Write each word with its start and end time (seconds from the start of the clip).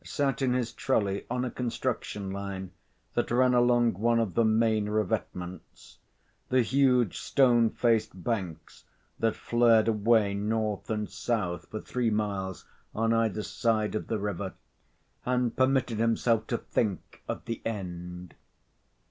sat 0.03 0.41
in 0.41 0.53
his 0.53 0.73
trolley 0.73 1.23
on 1.29 1.45
a 1.45 1.51
construction 1.51 2.31
line 2.31 2.71
that 3.13 3.29
ran 3.29 3.53
along 3.53 3.93
one 3.93 4.19
of 4.19 4.33
the 4.33 4.43
main 4.43 4.87
revetments 4.89 5.97
the 6.49 6.63
huge 6.63 7.19
stone 7.19 7.69
faced 7.69 8.23
banks 8.23 8.83
that 9.19 9.35
flared 9.35 9.87
away 9.87 10.33
north 10.33 10.89
and 10.89 11.07
south 11.07 11.67
for 11.69 11.79
three 11.79 12.09
miles 12.09 12.65
on 12.95 13.13
either 13.13 13.43
side 13.43 13.93
of 13.93 14.07
the 14.07 14.17
river 14.17 14.51
and 15.23 15.55
permitted 15.55 15.99
himself 15.99 16.47
to 16.47 16.57
think 16.57 17.21
of 17.27 17.45
the 17.45 17.61
end. 17.63 18.33